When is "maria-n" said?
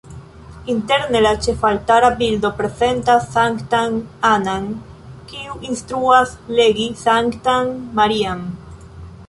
8.01-8.47